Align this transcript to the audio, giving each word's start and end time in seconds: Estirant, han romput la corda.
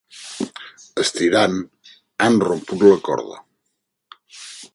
Estirant, 1.03 1.53
han 2.27 2.41
romput 2.47 2.87
la 2.89 2.97
corda. 3.11 3.39